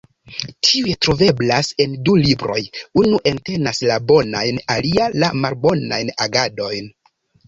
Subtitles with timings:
[0.67, 2.57] Tiuj troveblas en du libroj:
[3.01, 6.89] unu entenas la bonajn alia la malbonajn agadojn.